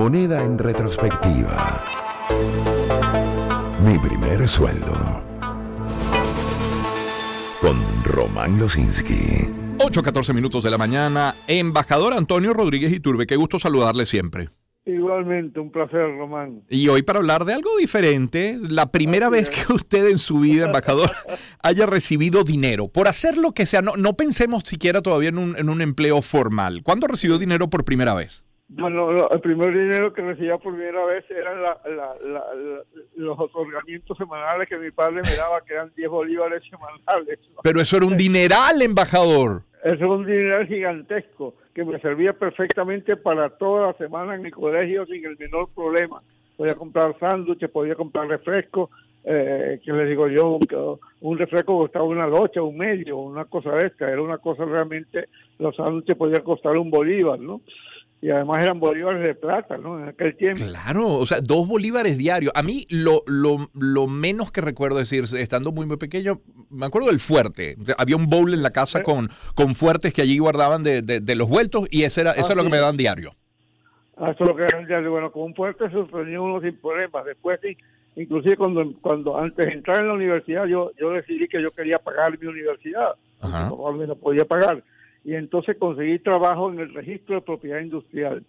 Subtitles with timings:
[0.00, 1.84] Moneda en retrospectiva.
[3.84, 4.94] Mi primer sueldo.
[7.60, 9.50] Con Román Losinski.
[9.78, 11.34] 8, minutos de la mañana.
[11.46, 14.48] Embajador Antonio Rodríguez Iturbe, qué gusto saludarle siempre.
[14.86, 16.62] Igualmente, un placer, Román.
[16.70, 20.64] Y hoy para hablar de algo diferente, la primera vez que usted en su vida,
[20.64, 21.10] embajador,
[21.62, 25.58] haya recibido dinero, por hacer lo que sea, no, no pensemos siquiera todavía en un,
[25.58, 26.82] en un empleo formal.
[26.82, 28.46] ¿Cuándo recibió dinero por primera vez?
[28.72, 31.58] Bueno, el primer dinero que recibía por primera vez eran
[33.16, 37.40] los otorgamientos semanales que mi padre me daba, que eran 10 bolívares semanales.
[37.64, 39.62] Pero eso era un dineral, embajador.
[39.82, 44.52] Eso era un dineral gigantesco que me servía perfectamente para toda la semana en mi
[44.52, 46.22] colegio sin el menor problema.
[46.56, 48.90] Podía comprar sándwiches, podía comprar refrescos,
[49.24, 50.58] eh, que les digo yo,
[51.20, 55.28] un, refresco costaba una locha, un medio, una cosa de esta, era una cosa realmente,
[55.58, 57.60] los sándwiches podían costar un bolívar, ¿no?
[58.22, 59.98] Y además eran bolívares de plata, ¿no?
[59.98, 60.62] En aquel tiempo.
[60.66, 62.52] Claro, o sea, dos bolívares diarios.
[62.54, 67.08] A mí lo, lo, lo menos que recuerdo decir, estando muy, muy pequeño, me acuerdo
[67.08, 67.76] del fuerte.
[67.96, 71.48] Había un bowl en la casa con, con fuertes que allí guardaban de, de, los
[71.48, 73.32] vueltos y ese era, eso es lo que me daban diario.
[74.18, 75.10] Ah, eso es lo que daban diario.
[75.10, 77.24] Bueno, con un fuerte sostenía uno sin problemas.
[77.24, 77.58] Después,
[78.16, 81.98] inclusive cuando, cuando antes de entrar en la universidad, yo, yo decidí que yo quería
[81.98, 83.14] pagar mi universidad.
[83.40, 83.70] Ajá.
[83.70, 84.84] No, no podía pagar
[85.24, 88.44] y entonces conseguí trabajo en el registro de propiedad industrial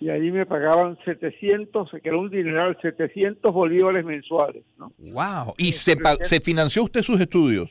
[0.00, 4.62] y ahí me pagaban 700, que era un dineral, 700 bolívares mensuales.
[4.78, 4.92] ¿no?
[4.98, 5.54] ¡Wow!
[5.56, 7.70] ¿Y se, se financió usted sus estudios?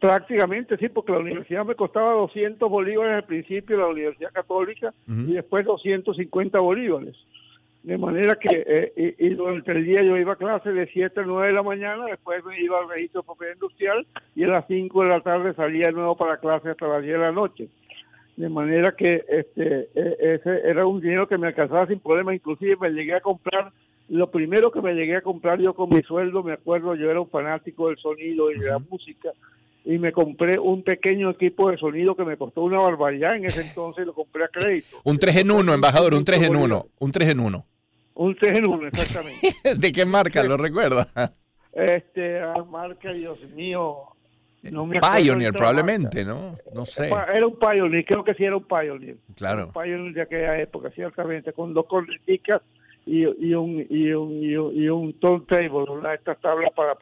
[0.00, 5.32] Prácticamente sí, porque la universidad me costaba 200 bolívares al principio, la Universidad Católica, y
[5.32, 7.16] después 250 bolívares.
[7.82, 11.24] De manera que eh, y, durante el día yo iba a clase de 7 a
[11.24, 14.66] 9 de la mañana, después me iba al registro de propiedad industrial y a las
[14.66, 17.68] 5 de la tarde salía de nuevo para clase hasta las 10 de la noche
[18.36, 22.76] de manera que este e, ese era un dinero que me alcanzaba sin problema, inclusive
[22.76, 23.72] me llegué a comprar,
[24.08, 27.20] lo primero que me llegué a comprar yo con mi sueldo, me acuerdo, yo era
[27.20, 29.30] un fanático del sonido y de la música,
[29.84, 33.62] y me compré un pequeño equipo de sonido que me costó una barbaridad en ese
[33.62, 34.98] entonces, lo compré a crédito.
[35.04, 37.66] Un 3 en 1, embajador, un 3 en 1, un 3 en 1.
[38.14, 39.54] Un 3 en 1, exactamente.
[39.76, 41.06] ¿De qué marca, lo recuerda?
[41.72, 42.40] Este,
[42.70, 44.15] marca, Dios mío,
[44.70, 46.56] Pioneer, probablemente, ¿no?
[46.74, 47.08] No sé.
[47.08, 49.16] Era un Pioneer, creo que sí era un Pioneer.
[49.34, 49.66] Claro.
[49.66, 52.62] Un Pioneer de aquella época, ciertamente, con dos corneticas
[53.04, 56.96] y, y, un, y, un, y, un, y un turntable, una de estas tablas para,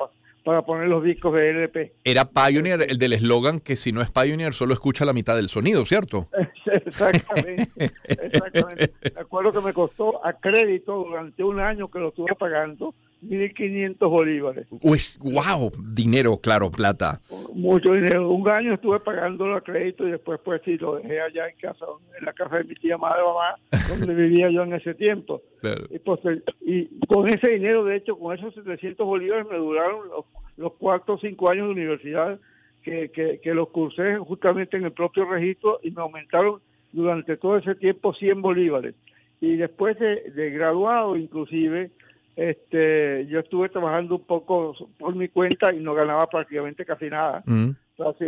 [0.44, 1.94] para poner los discos de LP.
[2.04, 5.48] Era Pioneer el del eslogan que si no es Pioneer solo escucha la mitad del
[5.48, 6.28] sonido, ¿cierto?
[6.66, 8.92] exactamente, exactamente.
[9.14, 12.94] Me acuerdo que me costó a crédito durante un año que lo estuve pagando
[13.28, 14.66] 1.500 bolívares.
[14.80, 17.20] Pues, wow, dinero, claro, plata.
[17.54, 18.30] Mucho dinero.
[18.30, 21.84] Un año estuve pagándolo a crédito y después pues sí, lo dejé allá en casa,
[22.18, 23.56] en la casa de mi tía madre mamá,
[23.88, 25.42] donde vivía yo en ese tiempo.
[25.90, 26.20] Y, pues,
[26.60, 31.14] y con ese dinero, de hecho, con esos 700 bolívares me duraron los, los cuatro
[31.14, 32.38] o cinco años de universidad
[32.82, 36.60] que, que, que los cursé justamente en el propio registro y me aumentaron
[36.92, 38.94] durante todo ese tiempo 100 bolívares.
[39.41, 41.91] Y después de, de graduado, inclusive,
[42.37, 47.43] este, yo estuve trabajando un poco por mi cuenta y no ganaba prácticamente casi nada.
[47.47, 47.71] Mm.
[47.99, 48.25] Así,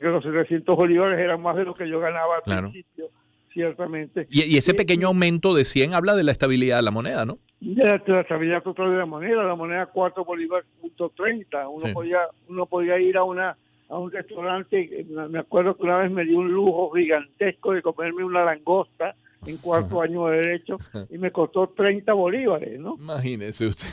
[0.00, 3.08] que los 700 bolívares eran más de lo que yo ganaba al principio,
[3.52, 4.26] ciertamente.
[4.30, 7.38] Y, ese pequeño aumento de 100 habla de la estabilidad de la moneda, ¿no?
[7.60, 11.68] De la, estabilidad total de la moneda, la moneda 4 bolívares punto 30.
[11.68, 12.18] Uno, podía,
[12.48, 13.56] uno podía ir a una
[13.88, 18.24] a un restaurante, me acuerdo que una vez me dio un lujo gigantesco de comerme
[18.24, 19.14] una langosta
[19.46, 20.78] en cuarto año de derecho
[21.10, 22.96] y me costó 30 bolívares, ¿no?
[22.98, 23.88] Imagínese usted.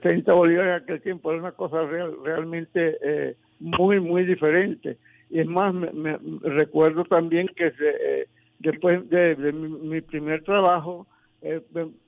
[0.00, 4.98] 30 eh, bolívares en aquel tiempo era una cosa realmente eh, muy, muy diferente.
[5.28, 8.26] Y es más, me, recuerdo también que eh,
[8.58, 11.06] después de, mi, primer trabajo,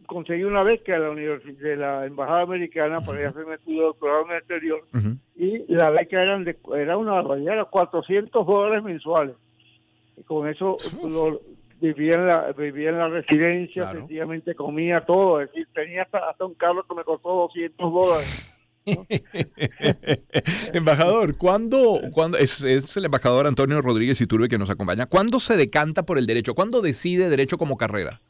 [0.07, 3.75] conseguí una beca de la, universidad, de la Embajada Americana para ir a hacer de
[3.75, 4.85] doctorado en el exterior
[5.43, 9.35] y la beca eran de, era una barbaridad, era 400 dólares mensuales.
[10.17, 11.41] Y con eso lo,
[11.83, 16.55] vivía en la, vivía en la residencia, sencillamente comía todo, es decir, tenía hasta, un
[16.55, 18.49] carro que me costó 200 dólares.
[20.73, 25.07] embajador, ¿cuándo, cuándo es, es, el embajador Antonio Rodríguez Iturbe que nos acompaña?
[25.07, 26.55] ¿Cuándo se decanta por el derecho?
[26.55, 28.21] ¿Cuándo decide derecho como carrera?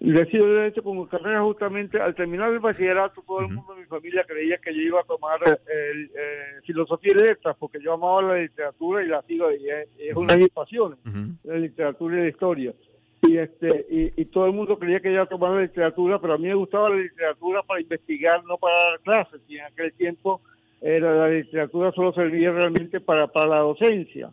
[0.00, 4.24] Decido derecho como carrera justamente al terminar el bachillerato, todo el mundo de mi familia
[4.26, 8.36] creía que yo iba a tomar el, eh, filosofía y letras porque yo amaba la
[8.36, 10.98] literatura y la sigo y es, una de mis pasiones,
[11.42, 12.74] la literatura y la historia
[13.22, 13.86] y este
[14.16, 16.54] y, todo el mundo creía que iba a tomar la literatura, pero a mí me
[16.54, 20.40] gustaba la literatura para investigar, no para dar clases, y en aquel tiempo
[20.80, 24.30] era la literatura solo servía realmente para, para la docencia,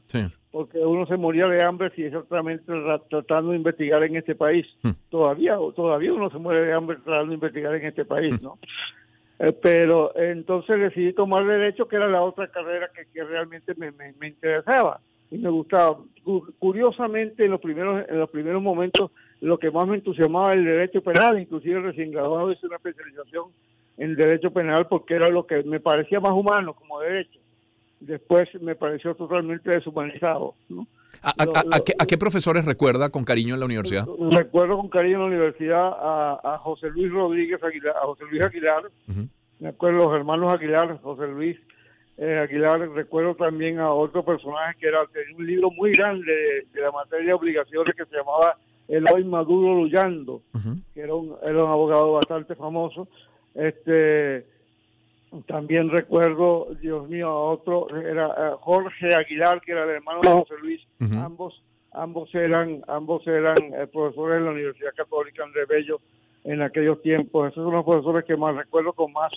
[0.51, 2.63] porque uno se moría de hambre si exactamente
[3.09, 4.65] tratando de investigar en este país.
[4.83, 4.91] Hmm.
[5.09, 8.59] Todavía todavía uno se muere de hambre tratando de investigar en este país, ¿no?
[9.39, 14.27] Eh, pero entonces decidí tomar derecho, que era la otra carrera que, realmente me, me,
[14.27, 15.97] interesaba y me gustaba.
[16.59, 19.11] Curiosamente, en los primeros en los primeros momentos,
[19.41, 23.45] lo que más me entusiasmaba era el derecho penal, inclusive recién graduado hice una especialización
[23.97, 27.39] en derecho penal porque era lo que me parecía más humano como derecho
[27.99, 30.55] después me pareció totalmente deshumanizado.
[30.69, 30.87] ¿no?
[31.21, 34.05] ¿A, qué, profesores recuerda con cariño en la universidad?
[34.31, 38.83] Recuerdo con cariño en la universidad a, José Luis Rodríguez Aguilar, a José Luis Aguilar,
[39.59, 41.57] me acuerdo los hermanos Aguilar, José Luis
[42.17, 44.99] eh, Aguilar, recuerdo también a otro personaje que era
[45.37, 48.57] un libro muy grande de, la materia de obligaciones que se llamaba
[48.87, 50.41] Eloy Maduro Lullando,
[50.93, 53.07] que era un, era un abogado bastante famoso.
[53.53, 54.45] Este
[55.47, 60.29] también recuerdo, Dios mío, a otro, era eh, Jorge Aguilar, que era el hermano de
[60.29, 60.81] José Luis.
[61.17, 61.61] Ambos
[61.91, 65.99] ambos eran ambos eran eh, profesores de la Universidad Católica André Bello
[66.43, 67.51] en aquellos tiempos.
[67.51, 69.31] Esos son los profesores que más recuerdo con más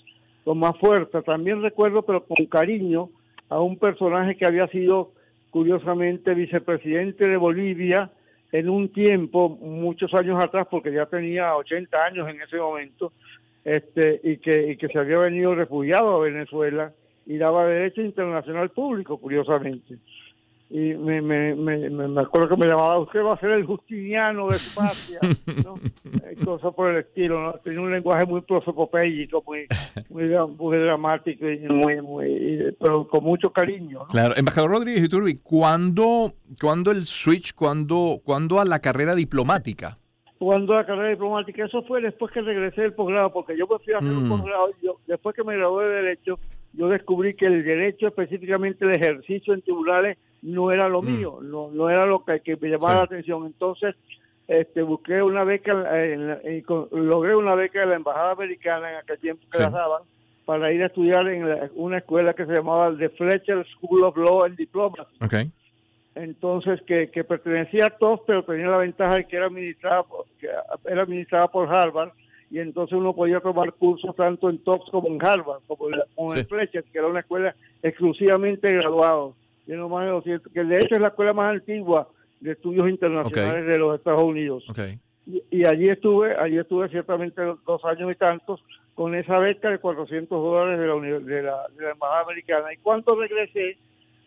[0.48, 1.20] con más fuerza.
[1.20, 3.10] También recuerdo, pero con cariño,
[3.50, 5.12] a un personaje que había sido
[5.50, 8.10] curiosamente vicepresidente de Bolivia
[8.50, 13.12] en un tiempo, muchos años atrás, porque ya tenía 80 años en ese momento,
[13.62, 16.94] este, y, que, y que se había venido refugiado a Venezuela
[17.26, 19.98] y daba derecho internacional público, curiosamente.
[20.70, 24.48] Y me, me, me, me acuerdo que me llamaba, usted va a ser el Justiniano
[24.48, 25.18] de Espacia,
[25.64, 25.76] ¿no?
[26.24, 27.52] Eh, cosas por el estilo, ¿no?
[27.64, 29.66] Tenía un lenguaje muy prosopopéyico, muy,
[30.08, 34.06] muy, dramático, y muy, muy, pero con mucho cariño.
[34.08, 39.96] Claro, embajador Rodríguez Iturbi, ¿cuándo, ¿cuándo el switch, cuándo, cuándo a la carrera diplomática?
[40.38, 41.64] cuando la carrera diplomática.
[41.64, 44.28] Eso fue después que regresé del posgrado, porque yo me fui a hacer un mm.
[44.28, 44.70] posgrado.
[44.82, 46.38] Yo, después que me gradué de Derecho,
[46.72, 51.06] yo descubrí que el derecho, específicamente el ejercicio en tribunales, no era lo mm.
[51.06, 53.46] mío, no, no era lo que, me llamaba la atención.
[53.46, 53.94] Entonces,
[54.46, 55.72] este, busqué una beca,
[56.04, 60.02] en logré una beca de la Embajada Americana en aquel tiempo que la daban,
[60.44, 64.44] para ir a estudiar en una escuela que se llamaba The Fletcher School of Law
[64.44, 65.02] and Diplomacy.
[65.22, 65.50] Okay
[66.18, 70.04] entonces que, que pertenecía a TOS, pero tenía la ventaja de que era administrada,
[70.40, 70.48] que
[70.84, 72.10] era administrada por Harvard,
[72.50, 76.84] y entonces uno podía tomar cursos tanto en TOPS como en Harvard, como en, Fletcher,
[76.84, 79.34] que era una escuela exclusivamente de graduados,
[79.66, 82.08] que de hecho es la escuela más antigua
[82.40, 84.64] de estudios internacionales de los Estados Unidos.
[85.50, 88.64] Y, allí estuve, allí estuve ciertamente dos años y tantos
[88.94, 92.72] con esa beca de 400 dólares de la, de la, de la Embajada Americana.
[92.72, 93.76] Y cuando regresé,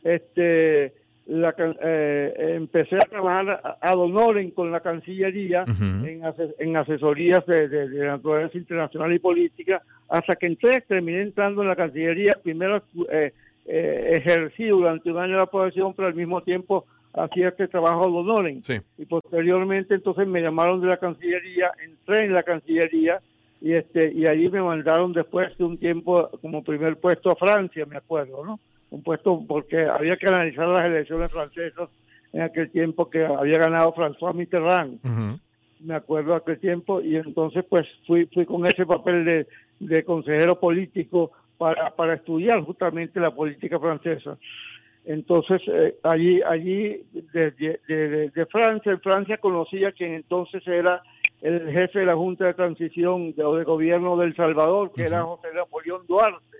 [0.03, 0.93] este
[1.27, 8.57] la, eh, empecé a trabajar a honoren con la Cancillería en, asesorías de, de, naturaleza
[8.57, 13.33] internacional y política, hasta que entré, terminé entrando en la Cancillería, primero eh,
[13.65, 18.13] eh, ejercí durante un año la profesión, pero al mismo tiempo hacía este trabajo ad
[18.13, 18.61] honorem.
[18.97, 23.21] Y posteriormente entonces me llamaron de la Cancillería, entré en la Cancillería
[23.61, 27.85] y este y allí me mandaron después de un tiempo como primer puesto a Francia,
[27.85, 28.59] me acuerdo, ¿no?
[28.91, 31.89] Un puesto porque había que analizar las elecciones francesas
[32.33, 34.99] en aquel tiempo que había ganado François Mitterrand.
[35.79, 39.47] Me acuerdo de aquel tiempo y entonces pues fui fui con ese papel
[39.79, 44.37] de, consejero político para, para estudiar justamente la política francesa.
[45.03, 47.03] Entonces, eh, allí, allí
[47.33, 51.01] de, Francia, en Francia conocía quien entonces era
[51.41, 55.47] el jefe de la Junta de Transición de, de Gobierno del Salvador, que era José
[55.55, 56.51] Napoleón Duarte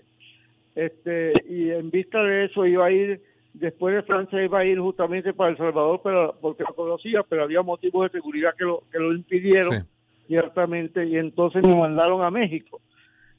[0.74, 3.20] este y en vista de eso iba a ir
[3.52, 7.42] después de Francia iba a ir justamente para El Salvador pero porque lo conocía pero
[7.42, 9.86] había motivos de seguridad que lo que lo impidieron
[10.26, 12.80] ciertamente y entonces me mandaron a México.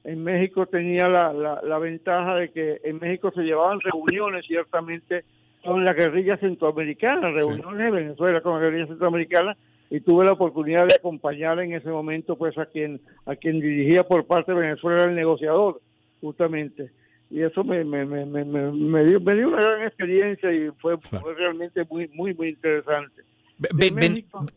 [0.03, 1.31] En México tenía la,
[1.63, 5.23] la, ventaja de que en México se llevaban reuniones ciertamente
[5.63, 9.55] con la guerrilla centroamericana reuniones de Venezuela con la guerrilla centroamericana
[9.89, 14.03] y tuve la oportunidad de acompañar en ese momento pues a quien a quien dirigía
[14.03, 15.79] por parte de Venezuela el negociador
[16.19, 16.91] justamente
[17.29, 20.97] y eso me, me, me, me, dio, me dio una gran experiencia y fue,
[21.35, 23.23] realmente muy, muy, muy interesante.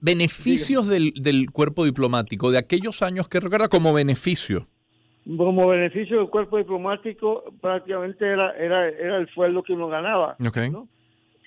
[0.00, 4.66] beneficios del, del cuerpo diplomático, de aquellos años que recuerda como beneficio.
[5.26, 10.37] Como beneficio del cuerpo diplomático prácticamente era era era el sueldo que uno ganaba.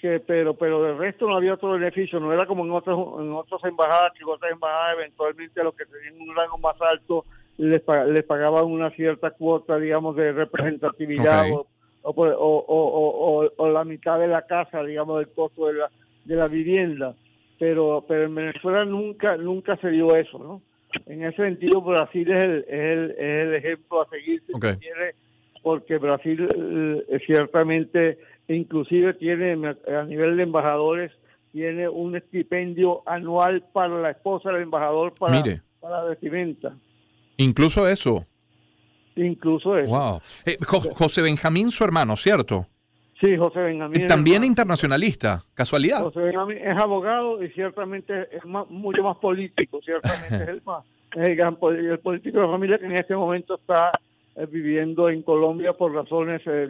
[0.01, 3.31] Que, pero pero del resto no había otro beneficio, no era como en otras en
[3.31, 7.25] otras embajadas, que otras embajadas eventualmente los que tenían un rango más alto
[7.59, 11.67] les, les pagaban una cierta cuota, digamos, de representatividad o,
[12.03, 15.91] o, o, la mitad de la casa, digamos, del costo de la,
[16.23, 17.15] de la vivienda.
[17.59, 20.61] Pero, pero en Venezuela nunca, nunca se dio eso, ¿no?
[21.05, 25.15] En ese sentido, Brasil es el, es el, es el ejemplo a seguir, si quiere,
[25.61, 31.11] porque Brasil eh, ciertamente inclusive tiene a nivel de embajadores
[31.51, 35.43] tiene un estipendio anual para la esposa del embajador para,
[35.79, 36.73] para vestimenta.
[37.39, 38.25] Incluso eso.
[39.15, 39.89] Incluso eso.
[39.89, 40.21] Wow.
[40.45, 42.67] Eh, José Benjamín, su hermano, ¿cierto?
[43.19, 44.07] Sí, José Benjamín.
[44.07, 46.03] También internacionalista, casualidad.
[46.03, 51.27] José Benjamín es abogado y ciertamente es mucho más político, ciertamente es el más es
[51.27, 53.91] el, gran, el político de la familia que en este momento está
[54.45, 56.67] viviendo en Colombia por razones eh,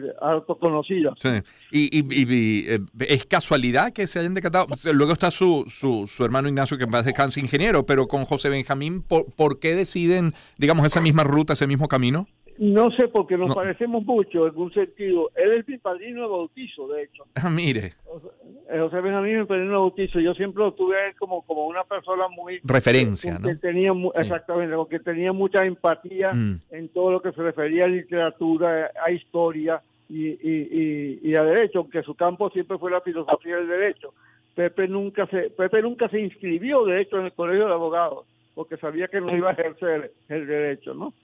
[0.60, 1.14] conocidas.
[1.20, 1.30] Sí.
[1.70, 4.66] Y, eh, es casualidad que se hayan decatado.
[4.92, 9.26] Luego está su, su, hermano Ignacio, que más descansa ingeniero, pero con José Benjamín, ¿por,
[9.34, 12.26] ¿por qué deciden, digamos, esa misma ruta, ese mismo camino?
[12.60, 15.30] No sé, porque nos parecemos mucho en un sentido.
[15.34, 17.24] Él es mi padrino de bautizo, de hecho.
[17.34, 17.94] Ah, mire.
[18.04, 20.20] José Benjamín mi padrino de bautizo.
[20.20, 22.60] Yo siempre lo tuve como, como una persona muy...
[22.62, 23.48] Referencia, ¿no?
[23.56, 26.60] tenía, Exactamente, porque tenía mucha empatía mm.
[26.72, 31.78] en todo lo que se refería a literatura, a historia y, y, y, a derecho,
[31.78, 34.12] aunque su campo siempre fue la filosofía del derecho.
[34.54, 38.76] Pepe nunca se Pepe nunca se inscribió, de hecho, en el colegio de abogados, porque
[38.76, 41.14] sabía que no iba a ejercer el derecho, ¿no?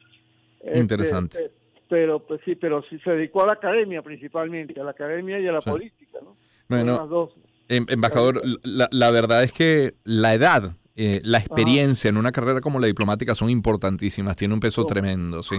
[0.66, 1.44] Este, Interesante.
[1.44, 1.56] Este,
[1.88, 5.46] pero pues sí, pero sí se dedicó a la academia principalmente, a la academia y
[5.46, 6.36] a la política, ¿no?
[6.68, 7.30] Bueno,
[7.68, 12.80] em, embajador, la, verdad es que la edad, eh, la experiencia en una carrera como
[12.80, 15.56] la diplomática son importantísimas, tiene un peso tremendo, ¿sí?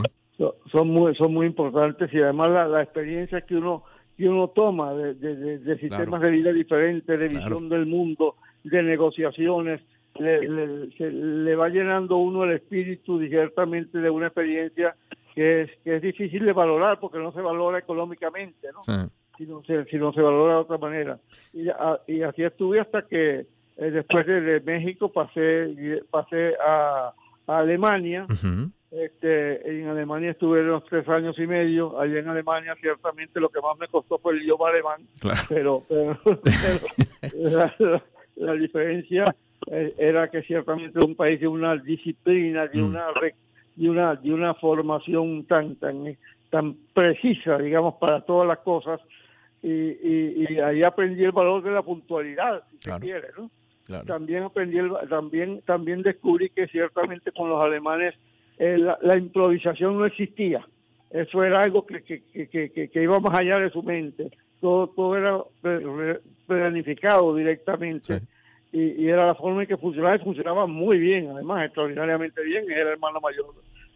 [0.71, 3.83] Son, muy, son muy importantes y además la, experiencia que uno
[4.17, 9.79] que uno toma de, de, sistemas de vida diferentes, de visión del mundo, de negociaciones,
[10.19, 14.95] le, le, va llenando uno el espíritu ciertamente de una experiencia
[15.35, 19.09] que es, que es difícil de valorar porque no se valora económicamente, ¿no?
[19.37, 21.19] Si, no se, si no se valora de otra manera.
[21.53, 21.67] Y,
[22.11, 23.45] y así estuve hasta que
[23.77, 27.13] eh, después de, México pasé, pasé a,
[27.45, 28.25] Alemania.
[28.89, 31.99] Este, en Alemania estuve unos tres años y medio.
[31.99, 35.01] Allí en Alemania, ciertamente, lo que más me costó fue el idioma alemán.
[35.47, 36.17] Pero, pero,
[38.35, 39.25] la, diferencia
[39.65, 42.85] era que ciertamente un país de una disciplina, de mm.
[42.85, 43.05] una
[43.75, 46.17] de una de una formación tan tan
[46.49, 49.01] tan precisa, digamos, para todas las cosas
[49.61, 53.49] y, y, ahí aprendí el valor de la puntualidad, si se quiere, ¿no?
[54.05, 54.77] También aprendí
[55.09, 58.15] también también descubrí que ciertamente con los alemanes
[58.57, 60.65] eh, la, improvisación no existía.
[61.09, 64.29] Eso era algo que, que, que, que, iba más allá de su mente.
[64.59, 65.41] Todo, todo era
[66.47, 68.21] planificado directamente
[68.71, 72.69] y, era la forma en que funcionaba y funcionaba muy bien, además, extraordinariamente bien.
[72.69, 73.45] Era el hermano mayor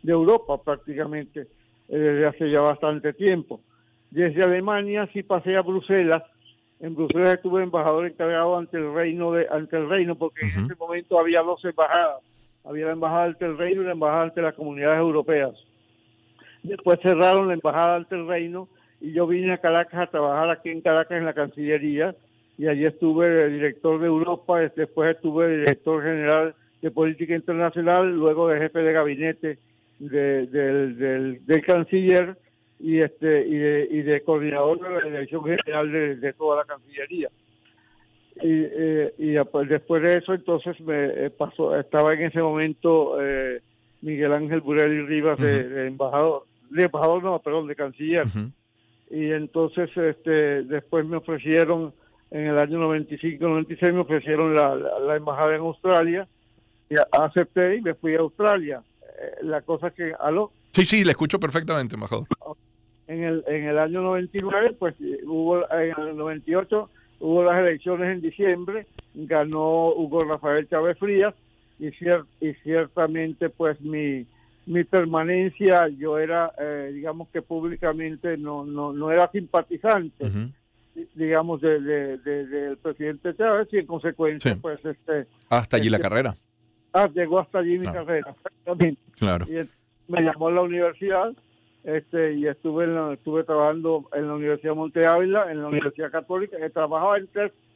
[0.01, 1.42] de Europa prácticamente
[1.90, 3.62] eh, desde hace ya bastante tiempo.
[4.10, 6.24] Desde Alemania sí pasé a Bruselas.
[6.80, 10.75] En Bruselas estuve embajador encargado ante el reino de ante el reino porque en ese
[10.75, 12.22] momento había dos embajadas.
[12.63, 15.54] Había la embajada ante el reino y la embajada ante las comunidades europeas.
[16.63, 18.68] Después cerraron la embajada ante el reino
[19.00, 22.16] y yo vine a Caracas a trabajar aquí en Caracas en la Cancillería
[22.62, 28.60] y allí estuve director de Europa, después estuve director general de política internacional, luego de
[28.60, 29.58] jefe de gabinete
[29.98, 32.38] del, canciller
[32.80, 35.91] y este y de, coordinador de la dirección general
[36.22, 37.30] de, toda la cancillería.
[38.36, 39.32] Y, eh, y
[39.68, 43.60] después de eso entonces me eh, pasó estaba en ese momento eh,
[44.01, 48.27] Miguel Ángel Burelli Rivas de, embajador de embajador no perdón de canciller.
[49.10, 51.91] Y entonces este después me ofrecieron
[52.32, 56.28] en el año 95-96 me ofrecieron la, la, embajada en Australia,
[56.90, 58.82] y acepté y me fui a Australia.
[59.02, 60.52] Eh, la cosa que, ¿aló?
[60.72, 62.28] Sí, sí, le escucho perfectamente, embajador.
[63.08, 64.96] En el, en el año 99, pues
[65.26, 71.36] hubo, en el 98 hubo las elecciones en diciembre, ganó Hugo Rafael Chávez Frías
[71.80, 74.26] y, y ciertamente pues mi,
[74.66, 80.26] mi permanencia, yo era, eh, digamos que públicamente no, no, no era simpatizante
[81.16, 85.28] digamos, del de, presidente Chávez y en consecuencia, pues, este...
[85.50, 86.36] Hasta allí la este, carrera.
[86.94, 88.36] Ah, llegó hasta allí mi carrera,
[89.18, 89.46] Claro.
[89.48, 89.58] Y
[90.12, 91.34] me llamó a la universidad
[91.84, 96.58] este y estuve en estuve trabajando en la Universidad Monte Ávila, en la Universidad Católica,
[96.58, 97.28] que trabajaba en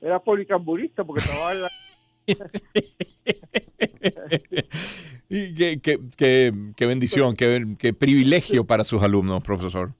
[0.02, 1.70] era policamburista porque trabajaba en la...
[5.30, 9.94] y qué, qué, qué, qué bendición, qué, qué privilegio para sus alumnos, profesor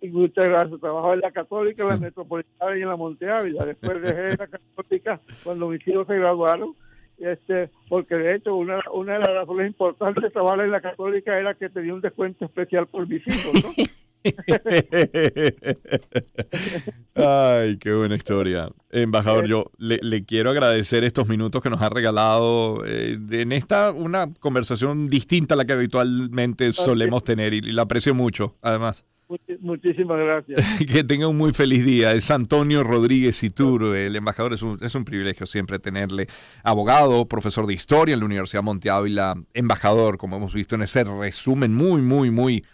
[0.00, 0.80] y muchas gracias.
[0.80, 3.64] Trabajaba en la Católica, en la Metropolitana y en la Monte Ávila.
[3.64, 6.74] Después dejé la Católica cuando mis hijos se graduaron.
[7.18, 11.36] Este, porque de hecho una, una de las razones importantes de trabajar en la Católica
[11.36, 13.84] era que tenía un descuento especial por mis hijos, ¿no?
[17.14, 18.68] Ay, qué buena historia.
[18.90, 23.90] Embajador, yo le, le, quiero agradecer estos minutos que nos ha regalado eh, en esta,
[23.90, 29.04] una conversación distinta a la que habitualmente solemos tener y la aprecio mucho, además.
[29.60, 30.78] Muchísimas gracias.
[30.92, 32.12] que tenga un muy feliz día.
[32.12, 34.54] Es Antonio Rodríguez Iturbe, el embajador.
[34.54, 36.28] Es un, es un privilegio siempre tenerle
[36.62, 41.04] abogado, profesor de historia en la Universidad Monte Ávila, embajador, como hemos visto en ese
[41.04, 42.64] resumen muy, muy, muy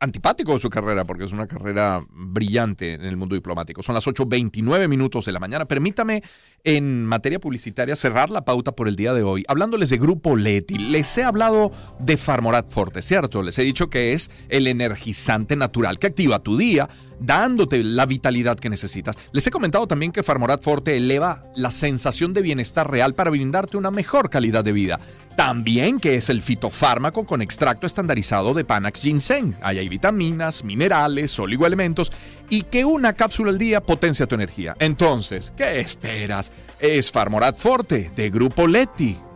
[0.00, 3.82] antipático de su carrera, porque es una carrera brillante en el mundo diplomático.
[3.82, 5.66] Son las 8.29 minutos de la mañana.
[5.66, 6.22] Permítame,
[6.64, 10.78] en materia publicitaria, cerrar la pauta por el día de hoy, hablándoles de Grupo Leti.
[10.78, 13.42] Les he hablado de Farmorat Forte, ¿cierto?
[13.42, 16.88] Les he dicho que es el energizante natural que activa tu día,
[17.20, 19.16] dándote la vitalidad que necesitas.
[19.32, 23.76] Les he comentado también que Farmorat Forte eleva la sensación de bienestar real para brindarte
[23.76, 25.00] una mejor calidad de vida.
[25.36, 29.56] También que es el fitofármaco con extracto estandarizado de Panax Ginseng.
[29.62, 32.10] Ahí hay vitaminas, minerales, oligoelementos
[32.50, 34.76] y que una cápsula al día potencia tu energía.
[34.80, 36.50] Entonces, ¿qué esperas?
[36.80, 39.27] Es Farmorat Forte de Grupo Leti.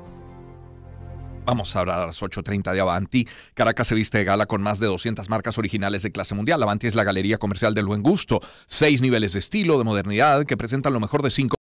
[1.44, 3.26] Vamos a hablar a las 8.30 de Avanti.
[3.54, 6.62] Caracas se viste de gala con más de 200 marcas originales de clase mundial.
[6.62, 8.40] Avanti es la galería comercial del buen gusto.
[8.66, 11.56] Seis niveles de estilo, de modernidad, que presentan lo mejor de cinco